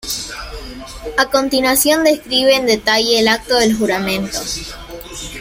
A 1.15 1.29
continuación 1.29 2.03
describe 2.03 2.55
en 2.55 2.65
detalle 2.65 3.19
el 3.19 3.27
acto 3.27 3.55
del 3.59 3.77
juramento. 3.77 4.39